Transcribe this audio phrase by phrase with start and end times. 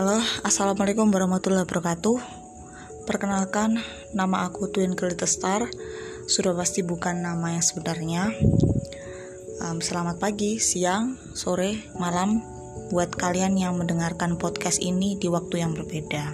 [0.00, 0.16] Halo,
[0.48, 2.16] Assalamualaikum warahmatullahi wabarakatuh.
[3.04, 3.84] Perkenalkan,
[4.16, 4.96] nama aku Twin
[5.28, 5.68] Star.
[6.24, 8.32] Sudah pasti bukan nama yang sebenarnya.
[9.60, 12.40] Um, Selamat pagi, siang, sore, malam
[12.88, 16.32] Buat kalian yang mendengarkan podcast ini di waktu yang berbeda.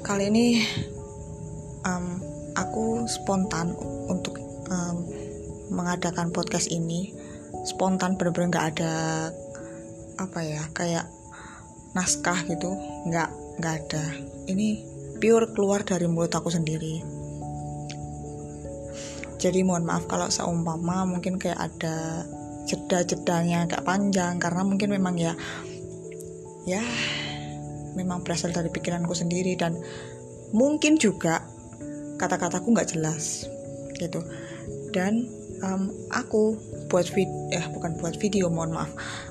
[0.00, 0.64] Kali ini
[1.84, 2.24] um,
[2.56, 3.76] aku spontan
[4.08, 4.40] untuk
[4.72, 4.96] um,
[5.76, 7.12] mengadakan podcast ini.
[7.68, 8.92] Spontan bener-bener nggak ada
[10.20, 11.08] apa ya kayak
[11.96, 12.76] naskah gitu
[13.08, 14.04] nggak nggak ada.
[14.46, 14.68] Ini
[15.16, 17.00] pure keluar dari mulut aku sendiri.
[19.40, 22.28] Jadi mohon maaf kalau seumpama mungkin kayak ada
[22.68, 25.32] jeda-jedanya agak panjang karena mungkin memang ya
[26.68, 26.84] ya
[27.96, 29.80] memang berasal dari pikiranku sendiri dan
[30.52, 31.40] mungkin juga
[32.20, 33.48] kata-kataku nggak jelas
[33.96, 34.20] gitu.
[34.92, 36.56] Dan um, aku
[36.88, 38.90] buat video eh bukan buat video mohon maaf.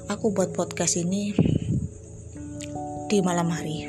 [0.09, 1.34] Aku buat podcast ini
[3.09, 3.86] di malam hari.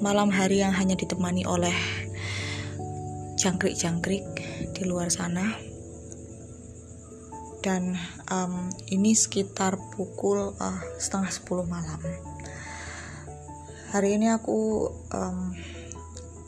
[0.00, 1.74] Malam hari yang hanya ditemani oleh
[3.36, 4.24] jangkrik-jangkrik
[4.76, 5.56] di luar sana.
[7.60, 7.92] Dan
[8.32, 12.00] um, ini sekitar pukul uh, setengah sepuluh malam.
[13.92, 15.52] Hari ini aku um,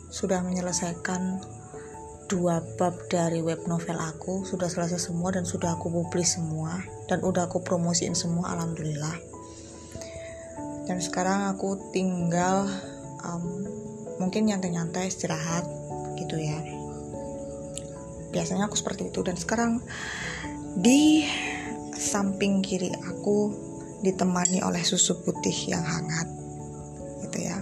[0.09, 1.41] sudah menyelesaikan
[2.33, 7.21] dua bab dari web novel aku sudah selesai semua dan sudah aku publis semua dan
[7.21, 9.21] udah aku promosiin semua alhamdulillah.
[10.89, 12.65] Dan sekarang aku tinggal
[13.21, 13.69] um,
[14.17, 15.69] mungkin nyantai-nyantai istirahat
[16.17, 16.57] gitu ya.
[18.33, 19.85] Biasanya aku seperti itu dan sekarang
[20.73, 21.29] di
[21.93, 23.53] samping kiri aku
[24.01, 26.27] ditemani oleh susu putih yang hangat
[27.29, 27.61] gitu ya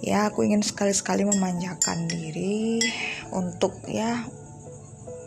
[0.00, 2.80] ya aku ingin sekali-sekali memanjakan diri
[3.32, 4.24] untuk ya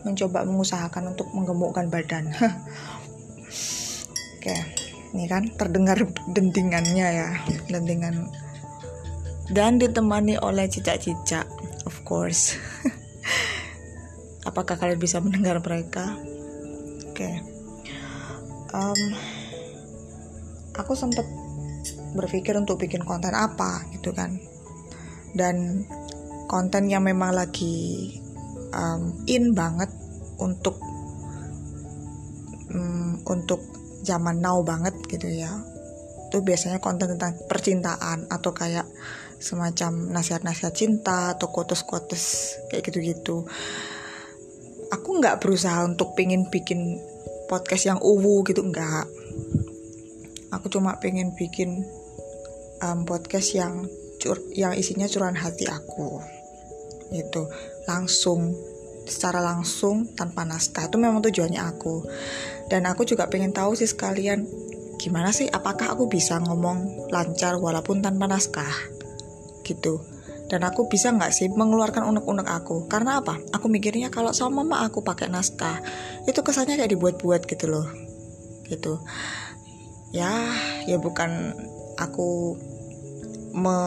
[0.04, 2.28] mencoba mengusahakan untuk menggemukkan badan.
[4.38, 4.56] Oke,
[5.16, 5.96] ini kan terdengar
[6.36, 7.30] dendingannya ya,
[7.72, 8.28] dendingan
[9.52, 11.48] dan ditemani oleh cicak-cicak,
[11.88, 12.60] of course.
[14.50, 16.20] Apakah kalian bisa mendengar mereka?
[17.08, 17.40] Oke,
[18.76, 19.02] um,
[20.76, 21.24] aku sempat
[22.12, 24.36] berpikir untuk bikin konten apa gitu kan,
[25.34, 25.86] dan
[26.50, 28.10] konten yang memang lagi
[28.74, 29.90] um, in banget
[30.38, 30.78] untuk
[32.74, 33.62] um, untuk
[34.06, 35.52] zaman now banget gitu ya.
[36.30, 38.86] Itu biasanya konten tentang percintaan atau kayak
[39.38, 43.46] semacam nasihat-nasihat cinta atau quotes-quotes kayak gitu-gitu.
[44.94, 47.02] Aku nggak berusaha untuk pengen bikin
[47.50, 49.06] podcast yang uwu gitu enggak
[50.54, 51.82] aku cuma pengen bikin
[52.86, 53.90] um, podcast yang
[54.24, 56.24] cur yang isinya curahan hati aku.
[57.12, 57.52] Itu
[57.84, 58.56] langsung
[59.04, 60.88] secara langsung tanpa naskah.
[60.88, 62.08] Itu memang tujuannya aku.
[62.72, 64.48] Dan aku juga pengen tahu sih sekalian
[64.96, 68.72] gimana sih apakah aku bisa ngomong lancar walaupun tanpa naskah?
[69.68, 70.00] Gitu.
[70.48, 72.88] Dan aku bisa nggak sih mengeluarkan unek-unek aku?
[72.88, 73.40] Karena apa?
[73.52, 75.84] Aku mikirnya kalau sama mama aku pakai naskah
[76.24, 77.88] itu kesannya kayak dibuat-buat gitu loh.
[78.68, 79.02] Gitu.
[80.16, 80.32] Ya
[80.88, 81.58] ya bukan
[81.98, 82.56] aku
[83.54, 83.78] me,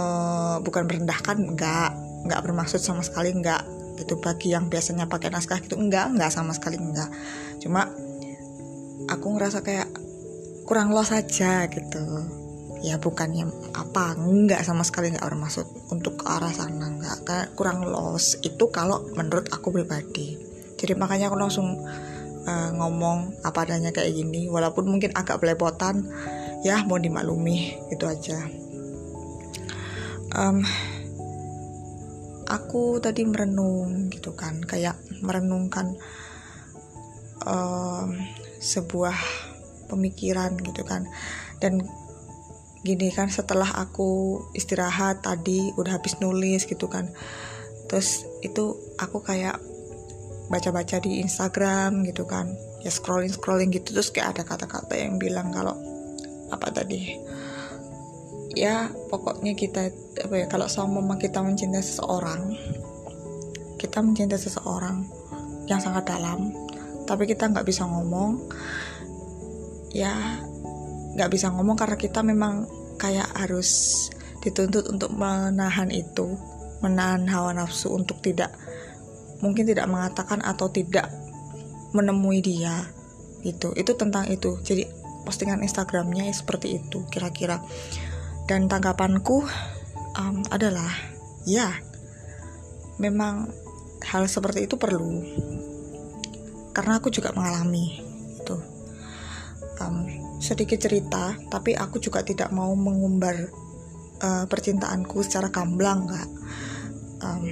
[0.63, 1.91] bukan merendahkan enggak.
[2.27, 6.55] Nggak bermaksud sama sekali nggak gitu bagi yang biasanya pakai naskah gitu enggak enggak sama
[6.55, 7.11] sekali enggak.
[7.59, 7.91] Cuma
[9.11, 9.89] aku ngerasa kayak
[10.67, 12.05] kurang los aja gitu.
[12.85, 17.25] Ya bukannya apa enggak sama sekali nggak bermaksud untuk ke arah sana enggak.
[17.27, 20.39] Kayak kurang los itu kalau menurut aku pribadi.
[20.77, 21.73] Jadi makanya aku langsung
[22.45, 24.47] uh, ngomong apa adanya kayak gini.
[24.53, 26.05] Walaupun mungkin agak belepotan
[26.61, 28.66] ya mau dimaklumi itu aja
[30.37, 30.61] um,
[32.47, 35.97] aku tadi merenung gitu kan kayak merenungkan
[37.43, 38.15] um,
[38.61, 39.17] sebuah
[39.89, 41.09] pemikiran gitu kan.
[41.59, 41.83] Dan
[42.87, 47.11] gini kan setelah aku istirahat tadi udah habis nulis gitu kan.
[47.91, 49.59] Terus itu aku kayak
[50.47, 52.53] baca-baca di Instagram gitu kan.
[52.85, 55.75] Ya scrolling scrolling gitu terus kayak ada kata-kata yang bilang kalau
[56.47, 57.19] apa tadi
[58.57, 59.93] ya pokoknya kita
[60.25, 62.57] apa ya kalau sama kita mencintai seseorang
[63.77, 65.05] kita mencintai seseorang
[65.69, 66.57] yang sangat dalam
[67.05, 68.41] tapi kita nggak bisa ngomong
[69.93, 70.41] ya
[71.15, 72.65] nggak bisa ngomong karena kita memang
[72.97, 74.09] kayak harus
[74.41, 76.33] dituntut untuk menahan itu
[76.81, 78.57] menahan hawa nafsu untuk tidak
[79.45, 81.13] mungkin tidak mengatakan atau tidak
[81.93, 82.89] menemui dia
[83.45, 84.59] itu itu tentang itu.
[84.65, 84.85] Jadi
[85.27, 87.59] postingan Instagramnya seperti itu kira-kira
[88.47, 89.43] dan tanggapanku
[90.15, 90.91] um, adalah
[91.43, 91.75] ya
[93.03, 93.51] memang
[94.07, 95.23] hal seperti itu perlu.
[96.71, 98.01] Karena aku juga mengalami
[98.39, 98.57] itu.
[99.83, 100.07] Um,
[100.41, 103.51] sedikit cerita tapi aku juga tidak mau mengumbar
[104.23, 106.29] uh, percintaanku secara gamblang kak.
[107.27, 107.45] Um,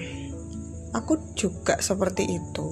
[0.95, 2.69] aku juga seperti itu.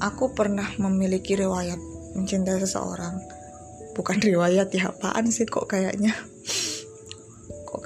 [0.00, 1.76] Aku pernah memiliki riwayat
[2.16, 3.20] mencintai seseorang.
[3.92, 6.16] Bukan riwayat ya apaan sih kok kayaknya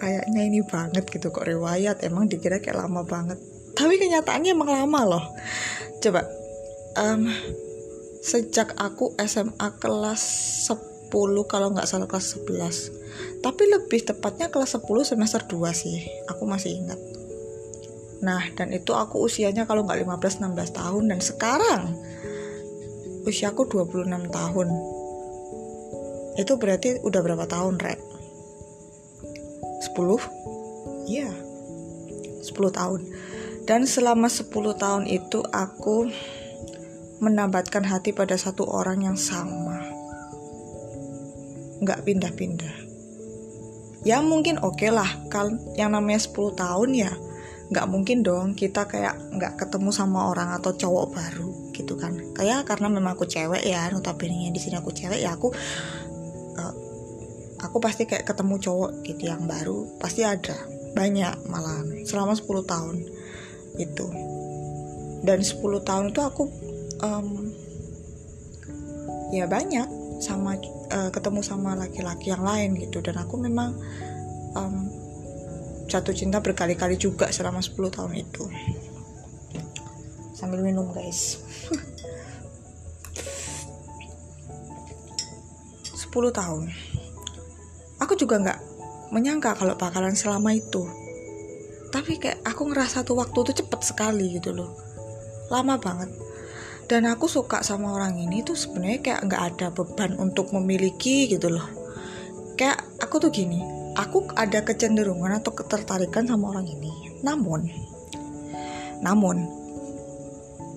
[0.04, 2.04] kayaknya ini banget gitu kok riwayat.
[2.04, 3.40] Emang dikira kayak lama banget.
[3.72, 5.24] Tapi kenyataannya emang lama loh.
[6.04, 6.28] Coba
[7.00, 7.32] um,
[8.20, 10.22] sejak aku SMA kelas
[10.68, 11.08] 10
[11.48, 13.04] kalau nggak salah kelas 11
[13.44, 16.00] tapi lebih tepatnya kelas 10 semester 2 sih
[16.32, 16.96] aku masih ingat.
[18.24, 21.04] Nah dan itu aku usianya kalau nggak 15-16 tahun.
[21.12, 21.82] Dan sekarang
[23.28, 24.68] usiaku 26 tahun.
[26.40, 28.13] Itu berarti udah berapa tahun rek
[29.82, 31.30] 10 iya.
[32.44, 33.00] 10 tahun.
[33.64, 36.12] Dan selama 10 tahun itu aku
[37.24, 39.80] menambatkan hati pada satu orang yang sama.
[41.80, 42.76] Nggak pindah-pindah.
[44.04, 47.12] Ya mungkin oke okay lah kalau yang namanya 10 tahun ya
[47.64, 52.12] nggak mungkin dong kita kayak nggak ketemu sama orang atau cowok baru gitu kan.
[52.36, 55.48] Kayak karena memang aku cewek ya notabene di sini aku cewek ya aku
[57.74, 60.54] aku pasti kayak ketemu cowok gitu yang baru pasti ada
[60.94, 63.02] banyak malahan selama 10 tahun
[63.82, 64.06] itu
[65.26, 66.46] dan 10 tahun itu aku
[67.02, 67.50] um,
[69.34, 69.90] ya banyak
[70.22, 70.54] sama
[70.94, 73.02] uh, ketemu sama laki-laki yang lain gitu.
[73.02, 73.74] Dan aku memang
[74.54, 74.86] um,
[75.90, 78.44] jatuh cinta berkali-kali juga selama 10 tahun itu.
[80.36, 81.42] Sambil minum guys.
[86.14, 86.70] 10 tahun
[88.04, 88.60] aku juga nggak
[89.10, 90.84] menyangka kalau bakalan selama itu.
[91.88, 94.76] Tapi kayak aku ngerasa tuh waktu tuh cepet sekali gitu loh.
[95.48, 96.10] Lama banget.
[96.84, 101.48] Dan aku suka sama orang ini tuh sebenarnya kayak nggak ada beban untuk memiliki gitu
[101.48, 101.64] loh.
[102.60, 106.92] Kayak aku tuh gini aku ada kecenderungan atau ketertarikan sama orang ini.
[107.22, 107.70] Namun
[109.00, 109.36] namun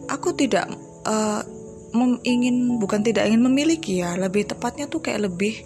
[0.07, 0.69] aku tidak
[1.03, 1.41] uh,
[2.23, 4.15] ingin bukan tidak ingin memiliki ya.
[4.15, 5.65] Lebih tepatnya tuh kayak lebih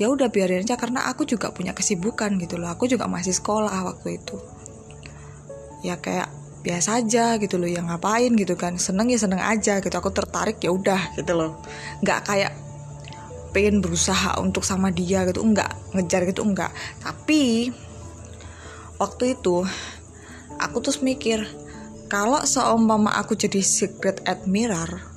[0.00, 2.72] ya udah biarin aja karena aku juga punya kesibukan gitu loh.
[2.72, 4.36] Aku juga masih sekolah waktu itu.
[5.84, 6.30] Ya kayak
[6.62, 8.78] biasa aja gitu loh yang ngapain gitu kan.
[8.80, 11.16] Seneng ya seneng aja gitu aku tertarik ya udah.
[11.18, 11.60] Gitu loh.
[12.00, 12.52] Nggak kayak
[13.52, 16.72] pengen berusaha untuk sama dia gitu enggak ngejar gitu enggak
[17.04, 17.68] tapi
[18.96, 19.60] waktu itu
[20.56, 21.44] aku terus mikir
[22.08, 25.12] kalau seumpama aku jadi secret admirer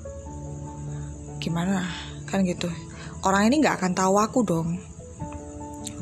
[1.40, 1.86] gimana?
[2.26, 2.72] Kan gitu
[3.26, 4.78] orang ini nggak akan tahu aku dong.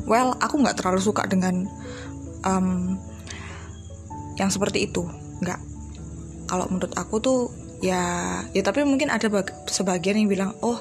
[0.04, 1.64] Well aku nggak terlalu suka dengan
[2.44, 3.00] um,
[4.36, 5.08] yang seperti itu
[5.40, 5.60] nggak.
[6.44, 7.40] Kalau menurut aku tuh
[7.80, 9.26] ya ya tapi mungkin ada
[9.68, 10.78] sebagian yang bilang oh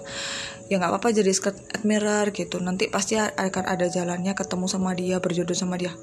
[0.68, 2.60] ya nggak apa-apa jadi skirt admirer gitu.
[2.60, 5.96] Nanti pasti akan ada jalannya ketemu sama dia berjodoh sama dia.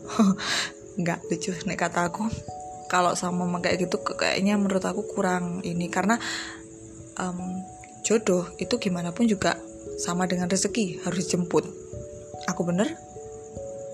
[1.01, 2.27] Nggak lucu nih kata aku.
[2.91, 5.87] Kalau sama kayak gitu kayaknya menurut aku kurang ini.
[5.87, 6.19] Karena
[7.21, 7.63] um,
[8.03, 9.55] jodoh itu gimana pun juga
[10.01, 11.69] sama dengan rezeki harus dijemput.
[12.49, 12.97] Aku bener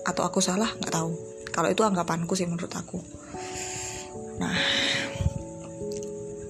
[0.07, 1.11] atau aku salah nggak tahu.
[1.51, 3.03] Kalau itu anggapanku sih menurut aku.
[4.39, 4.55] Nah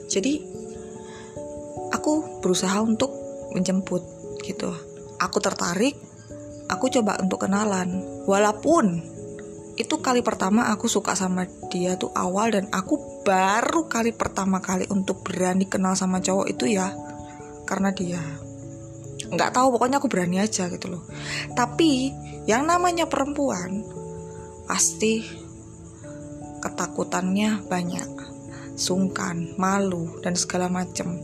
[0.05, 0.45] jadi
[1.89, 3.09] aku berusaha untuk
[3.57, 4.05] menjemput
[4.45, 4.69] gitu.
[5.17, 5.97] Aku tertarik
[6.69, 8.05] aku coba untuk kenalan.
[8.29, 9.17] Walaupun
[9.77, 14.89] itu kali pertama aku suka sama dia tuh awal dan aku baru kali pertama kali
[14.89, 16.89] untuk berani kenal sama cowok itu ya
[17.69, 18.17] karena dia
[19.27, 21.03] nggak tahu pokoknya aku berani aja gitu loh.
[21.51, 22.13] Tapi
[22.47, 23.83] yang namanya perempuan
[24.67, 25.23] pasti
[26.63, 28.09] ketakutannya banyak.
[28.77, 31.17] Sungkan malu dan segala macem.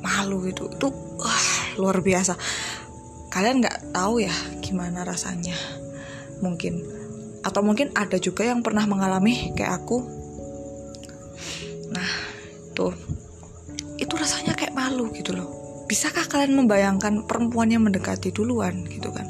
[0.00, 2.38] Malu itu itu wah luar biasa.
[3.30, 4.34] Kalian nggak tahu ya
[4.64, 5.56] gimana rasanya.
[6.40, 6.80] Mungkin
[7.40, 9.98] atau mungkin ada juga yang pernah mengalami kayak aku.
[11.92, 12.12] Nah
[12.72, 12.94] tuh.
[14.00, 15.59] Itu rasanya kayak malu gitu loh
[15.90, 19.26] bisakah kalian membayangkan perempuan yang mendekati duluan gitu kan?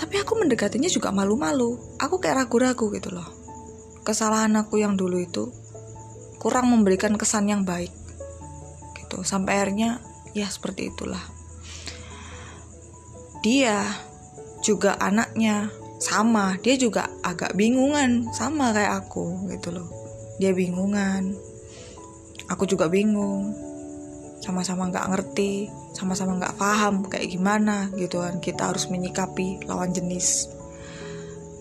[0.00, 1.76] Tapi aku mendekatinya juga malu-malu.
[2.00, 3.28] Aku kayak ragu-ragu gitu loh.
[4.00, 5.52] Kesalahan aku yang dulu itu
[6.40, 7.92] kurang memberikan kesan yang baik
[8.96, 9.20] gitu.
[9.28, 10.00] Sampai akhirnya
[10.32, 11.20] ya seperti itulah.
[13.44, 13.84] Dia
[14.64, 15.68] juga anaknya
[16.00, 16.56] sama.
[16.64, 19.92] Dia juga agak bingungan sama kayak aku gitu loh.
[20.40, 21.36] Dia bingungan.
[22.48, 23.52] Aku juga bingung
[24.44, 28.42] sama-sama nggak ngerti sama-sama nggak paham kayak gimana gitu kan.
[28.44, 30.52] Kita harus menyikapi lawan jenis.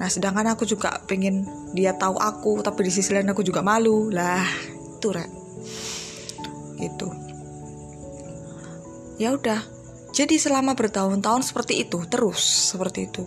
[0.04, 4.12] Nah sedangkan aku juga pengen dia tahu aku tapi di sisi lain aku juga malu.
[4.12, 4.44] Lah
[5.00, 5.32] itu rek.
[6.82, 7.08] Gitu.
[9.22, 9.64] Ya udah.
[10.12, 12.44] Jadi selama bertahun-tahun seperti itu terus
[12.76, 13.24] seperti itu.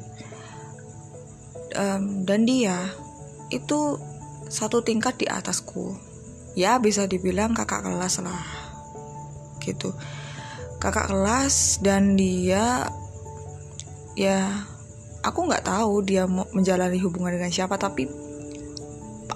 [1.77, 2.93] Um, dan dia
[3.49, 3.97] itu
[4.53, 5.97] satu tingkat di atasku.
[6.59, 8.66] Ya bisa dibilang kakak kelas lah
[9.67, 9.91] gitu.
[10.79, 12.87] Kakak kelas dan dia
[14.15, 14.65] ya
[15.27, 18.07] aku nggak tahu dia mau menjalani hubungan dengan siapa tapi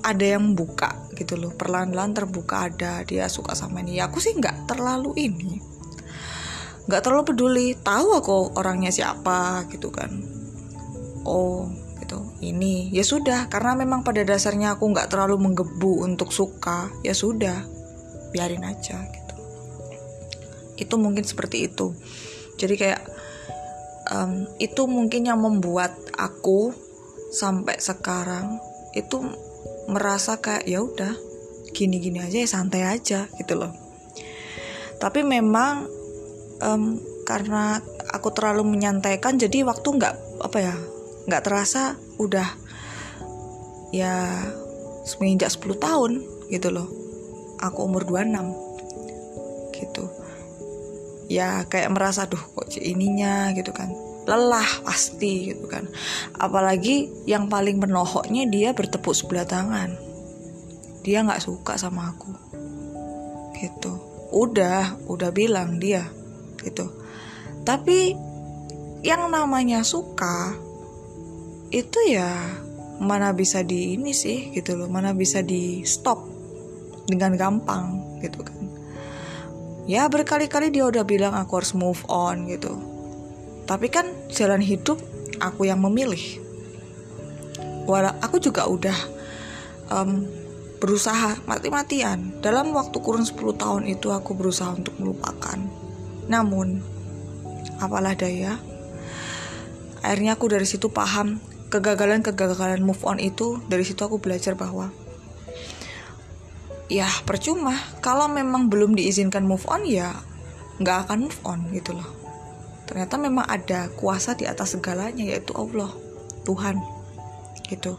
[0.00, 1.50] ada yang buka gitu loh.
[1.52, 3.98] Perlahan-lahan terbuka ada dia suka sama ini.
[3.98, 5.70] Aku sih nggak terlalu ini
[6.90, 7.68] nggak terlalu peduli.
[7.78, 10.10] Tahu aku orangnya siapa gitu kan.
[11.22, 11.70] Oh
[12.02, 12.18] gitu.
[12.42, 13.46] Ini ya sudah.
[13.46, 17.62] Karena memang pada dasarnya aku nggak terlalu menggebu untuk suka ya sudah.
[18.34, 19.29] Biarin aja gitu
[20.80, 21.92] itu mungkin seperti itu.
[22.56, 23.02] Jadi kayak
[24.10, 26.72] um, itu mungkin yang membuat aku
[27.30, 28.58] sampai sekarang
[28.96, 29.22] itu
[29.86, 31.14] merasa kayak ya udah
[31.70, 33.70] gini-gini aja ya santai aja gitu loh.
[34.98, 35.86] Tapi memang
[36.60, 37.78] um, karena
[38.10, 40.74] aku terlalu menyantaikan jadi waktu nggak apa ya
[41.30, 42.48] nggak terasa udah
[43.94, 44.26] ya
[45.06, 46.12] semenjak 10 tahun
[46.50, 46.88] gitu loh.
[47.60, 48.69] Aku umur 26 gitu
[51.30, 53.54] ya kayak merasa duh kok ininya?
[53.54, 53.94] gitu kan.
[54.26, 55.86] Lelah pasti gitu kan.
[56.34, 59.94] Apalagi yang paling menohoknya dia bertepuk sebelah tangan.
[61.06, 62.34] Dia nggak suka sama aku.
[63.54, 63.92] Gitu.
[64.34, 66.02] Udah udah bilang dia
[66.66, 66.90] gitu.
[67.62, 68.18] Tapi
[69.06, 70.58] yang namanya suka
[71.70, 72.28] itu ya
[73.00, 74.90] mana bisa di ini sih gitu loh.
[74.90, 76.26] Mana bisa di stop
[77.06, 78.59] dengan gampang gitu kan
[79.88, 82.76] ya berkali-kali dia udah bilang aku harus move on gitu.
[83.64, 84.98] Tapi kan jalan hidup
[85.38, 86.42] aku yang memilih.
[87.86, 88.98] Walau aku juga udah
[89.90, 90.26] um,
[90.80, 92.40] berusaha mati-matian.
[92.40, 95.58] Dalam waktu kurun 10 tahun itu aku berusaha untuk melupakan.
[96.26, 96.80] Namun
[97.78, 98.56] apalah daya.
[100.00, 103.60] Akhirnya aku dari situ paham kegagalan-kegagalan move on itu.
[103.68, 104.88] Dari situ aku belajar bahwa
[106.90, 107.78] ya percuma.
[108.02, 110.12] Kalau memang belum diizinkan move on ya
[110.82, 112.10] nggak akan move on gitu loh.
[112.90, 115.88] Ternyata memang ada kuasa di atas segalanya yaitu Allah
[116.42, 116.82] Tuhan
[117.70, 117.94] gitu.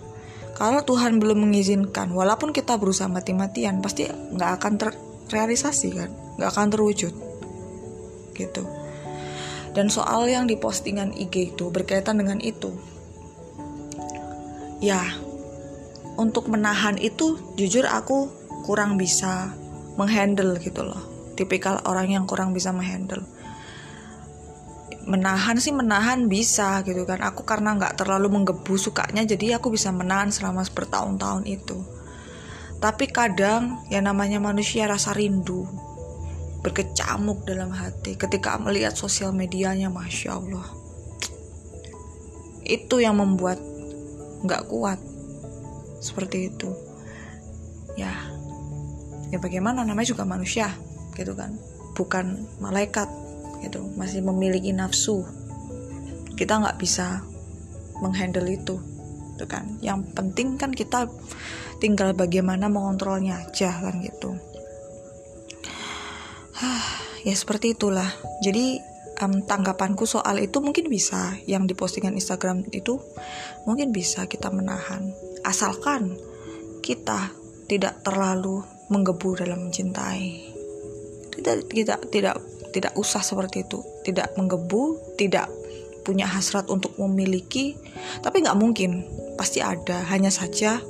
[0.51, 6.11] Kalau Tuhan belum mengizinkan walaupun kita berusaha mati-matian pasti nggak akan terrealisasi kan?
[6.35, 7.13] Nggak akan terwujud
[8.35, 8.63] gitu.
[9.71, 12.75] Dan soal yang di postingan IG itu berkaitan dengan itu
[14.81, 14.99] ya
[16.17, 19.53] untuk menahan itu jujur aku kurang bisa
[19.99, 21.01] menghandle gitu loh.
[21.35, 23.23] Tipikal orang yang kurang bisa menghandle.
[25.09, 27.19] Menahan sih menahan bisa gitu kan.
[27.25, 31.81] Aku karena nggak terlalu menggebu sukanya jadi aku bisa menahan selama bertahun-tahun itu.
[32.81, 35.69] Tapi kadang ya namanya manusia rasa rindu
[36.61, 40.65] berkecamuk dalam hati ketika melihat sosial medianya masya Allah.
[42.61, 43.57] Itu yang membuat
[44.45, 45.01] nggak kuat.
[46.01, 46.69] Seperti itu.
[47.99, 48.30] Ya
[49.31, 49.87] ya bagaimana?
[49.87, 50.69] Namanya juga manusia
[51.17, 51.55] gitu kan.
[51.97, 53.07] Bukan malaikat
[53.63, 53.81] gitu.
[53.97, 55.23] Masih memiliki nafsu.
[56.37, 57.23] Kita nggak bisa
[58.03, 58.77] menghandle itu
[59.33, 59.65] gitu kan.
[59.81, 61.09] Yang penting kan kita
[61.81, 64.37] tinggal bagaimana mengontrolnya aja kan gitu.
[67.21, 68.09] Ya seperti itulah.
[68.41, 68.81] Jadi
[69.21, 71.37] um, tanggapanku soal itu mungkin bisa.
[71.45, 72.97] Yang di postingan Instagram itu
[73.65, 75.13] mungkin bisa kita menahan.
[75.45, 76.17] Asalkan
[76.81, 77.29] kita
[77.69, 80.51] tidak terlalu menggebu dalam mencintai.
[81.31, 82.35] Tidak tidak tidak
[82.75, 83.79] tidak usah seperti itu.
[84.03, 85.47] Tidak menggebu tidak
[86.03, 87.79] punya hasrat untuk memiliki.
[88.19, 89.07] Tapi nggak mungkin.
[89.39, 90.03] Pasti ada.
[90.11, 90.83] Hanya saja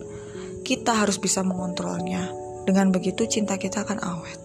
[0.65, 2.34] kita harus bisa mengontrolnya.
[2.65, 4.39] Dengan begitu cinta kita akan awet.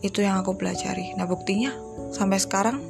[0.00, 1.12] Itu yang aku pelajari.
[1.20, 1.72] Nah buktinya
[2.12, 2.80] sampai sekarang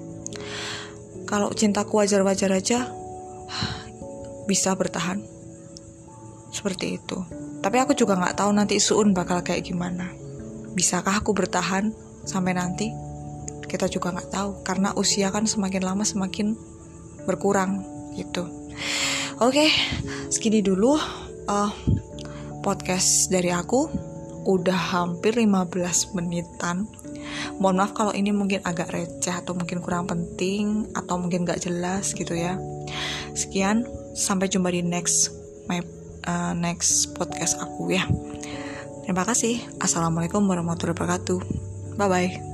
[1.26, 2.90] kalau cintaku wajar-wajar aja
[4.50, 5.33] bisa bertahan
[6.54, 7.18] seperti itu.
[7.58, 10.06] Tapi aku juga nggak tahu nanti suun bakal kayak gimana.
[10.78, 11.90] Bisakah aku bertahan
[12.22, 12.94] sampai nanti?
[13.66, 16.54] Kita juga nggak tahu karena usia kan semakin lama semakin
[17.26, 17.82] berkurang
[18.14, 18.46] gitu.
[19.42, 19.66] Oke
[20.30, 20.94] segini dulu
[21.50, 21.72] uh,
[22.62, 23.90] podcast dari aku.
[24.44, 26.84] Udah hampir 15 menitan.
[27.56, 32.12] Mohon maaf kalau ini mungkin agak receh atau mungkin kurang penting atau mungkin gak jelas
[32.12, 32.60] gitu ya.
[33.32, 35.32] Sekian sampai jumpa di next
[35.64, 35.80] my
[36.26, 38.04] uh, next podcast aku ya.
[39.04, 39.60] Terima kasih.
[39.80, 41.38] Assalamualaikum warahmatullahi wabarakatuh.
[42.00, 42.53] Bye bye